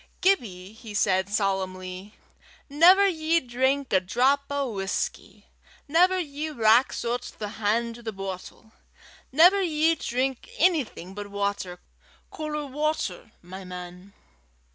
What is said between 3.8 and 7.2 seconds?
a drap o' whusky. Never ye rax